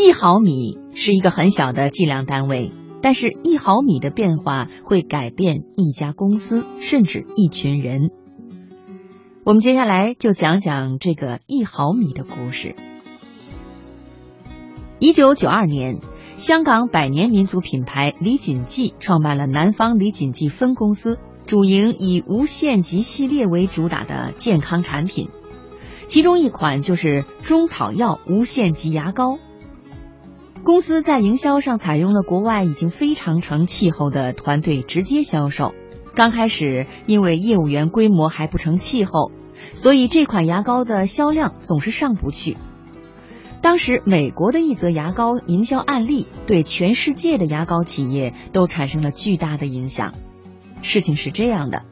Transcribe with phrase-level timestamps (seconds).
[0.00, 2.70] 一毫米是一个很小的计量单位，
[3.02, 8.12] 但是一毫米的变化会改变一家公司，甚至一群人。
[9.44, 12.76] 我们接下来就讲讲这个一毫米的故事。
[15.00, 15.98] 一九九二年，
[16.36, 25.28] 香港百年民族品牌李锦记创办了南方李锦记分公司，主营以无限极系列为主打的健康产品，
[26.06, 29.40] 其中一款就是中草药无限极牙膏。
[30.64, 35.74] 公司在营销上采用了国外已经非常成气候的团队直接销售。
[36.14, 39.30] 刚开始，因为业务员规模还不成气候，
[39.72, 42.56] 所以这款牙膏的销量总是上不去。
[43.60, 50.12] 当时，美国的一则牙膏营销案例对全世界的牙膏企业都产生了巨大的影响。
[50.82, 51.82] 事情是这样的：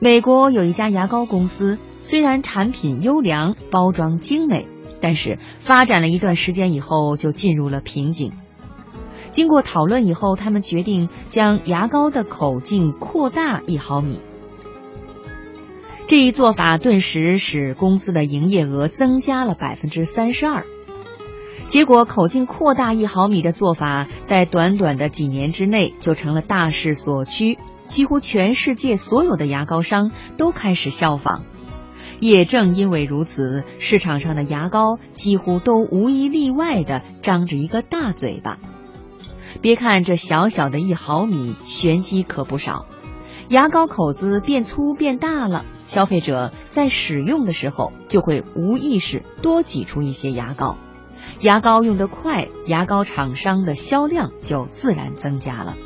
[0.00, 4.66] 美国有一家牙膏公司，虽然产品优良，包装精美。
[5.02, 8.32] 但是发展了一段时间以后，就进入了瓶颈。
[9.32, 14.20] 经过讨论以后，他们决定将牙膏的口径扩大一毫米。
[16.06, 20.64] 这一做法顿时使公司的营业额增加了百分之三十二。
[21.66, 31.42] 结果，口径扩大一毫米的做法在短短的几年之内就成了大势所趋，几乎全世界所有的牙膏商都开始效仿。
[32.22, 38.60] 也正因为如此，市场上的牙膏几乎都无一例外的张着一个大嘴巴。
[39.60, 42.86] 别看这小小的一毫米，玄机可不少。
[43.48, 50.78] 牙膏口子变粗变大了，消费者在使用的时候就会无意识多挤出一些牙膏。
[51.40, 55.76] 牙膏用得快，牙膏厂商的销量就自然增加了。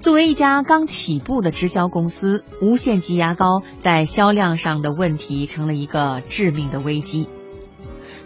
[0.00, 7.28] 作为一家刚起步的直销公司，无限极牙膏在销量上的问题成了一个致命的危机。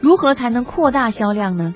[0.00, 1.74] 如何才能扩大销量呢？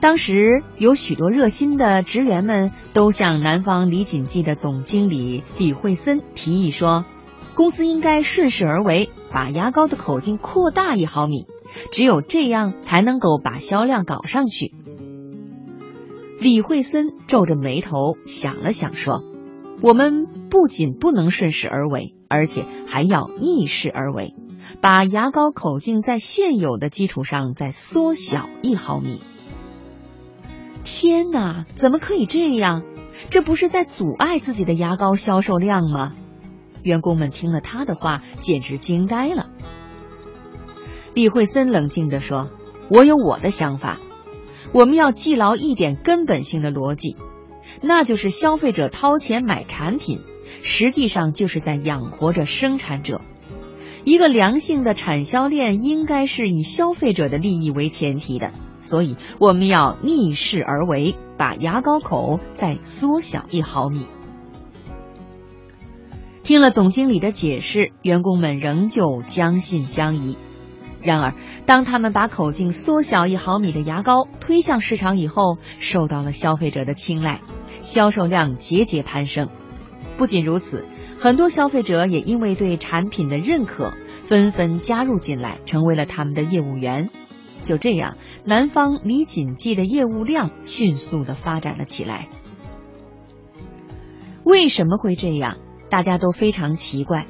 [0.00, 7.04] 当时有许多热心的职员们都向南方李锦记的总经理李惠森提议说，
[7.54, 11.46] 公司应该顺势而为，把牙膏的口径扩大一毫米，
[11.92, 14.72] 只有这样才能够把销量搞上去。
[16.40, 19.22] 李惠森皱着眉头想了想，说
[19.82, 24.34] ：“我们不仅不能顺势而为，而且还要逆势而为，
[24.80, 29.20] 把牙膏口径在现有的基础上再缩小一毫米。”
[30.82, 32.84] 天哪，怎么可以这样？
[33.28, 36.14] 这不是在阻碍自己的牙膏销售量吗？
[36.82, 39.50] 员工们听了他的话，简直惊呆了。
[41.12, 42.48] 李惠森冷静地说
[42.88, 43.98] ：“我有我的想法。”
[44.72, 47.16] 我们要记牢一点根本性的逻辑，
[47.82, 50.20] 那就是消费者掏钱买产品，
[50.62, 53.20] 实际上就是在养活着生产者。
[54.04, 64.06] 一个良性的产销链应该是以消费者的利益为前提的，所以我们要逆势而为，把牙膏口再缩小一毫米。
[66.42, 70.36] 听了总经理的解释，员工们仍旧将信将疑。
[71.02, 71.34] 然而，
[71.64, 77.40] 当他们把口径缩小一毫米的牙膏推向市场以后，受到了消费者的青睐，
[77.80, 79.48] 销售量节节攀升。
[80.18, 80.84] 不仅如此，
[81.18, 83.94] 很多消费者也因为对产品的认可，
[84.26, 87.08] 纷纷加入进来，成为了他们的业务员。
[87.62, 92.28] 就这样，南方李锦记的业务量迅速的发展了起来。
[94.44, 95.56] 为什么会这样？
[95.88, 97.26] 大家都非常奇怪。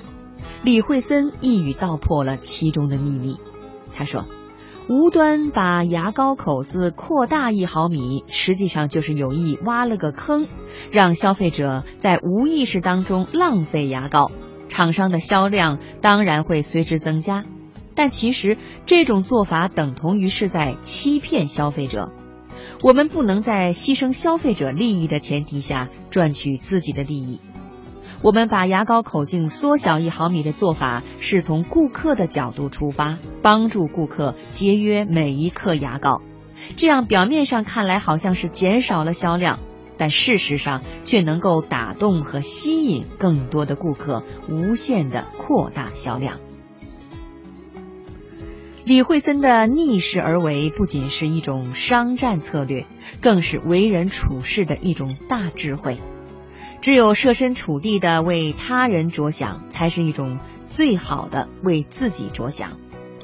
[0.62, 3.36] 李惠森一语道破了其中的秘密。
[3.94, 4.26] 他说
[4.88, 10.46] ：“无端把牙膏口子扩大一毫米，实际上就是有意挖了个坑，
[10.90, 14.30] 让消费者在无意识当中浪费牙膏。
[14.68, 17.44] 厂商的销量当然会随之增加，
[17.94, 18.56] 但其实
[18.86, 22.12] 这种做法等同于是在欺骗消费者。
[22.82, 27.40] 我们不能在牺牲消费者利益的前提下赚取自己的利益。”
[28.22, 36.22] 我们把牙膏口径缩小一毫米的做法，是从顾客的角度出发，帮助顾客节约每一克牙膏。
[36.76, 39.58] 这样表面上看来好像是减少了销量，
[39.96, 46.38] 但事实上却能够打动和吸引更多的顾客，无限的扩大销量。
[48.84, 52.86] 李惠森的逆势而为，不仅是一种商战策略，
[53.22, 55.98] 更是为人处事的一种大智慧。
[56.80, 62.78] 只有设身处地的为他人着想，才是一种最好的为自己着想。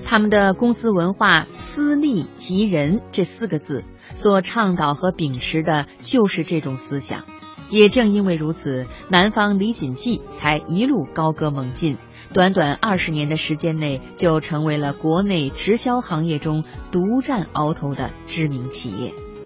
[0.04, 3.82] 他们的公司文化“私利及人”这四个字，
[4.14, 7.24] 所倡导和秉持的就是这种思想。
[7.68, 11.96] 也正因为如此，南方李锦记才一路高歌猛进，
[12.32, 16.62] 短短二十年的时间内，就成为了国内直销行业中
[16.92, 19.12] 独占鳌头的知名企业。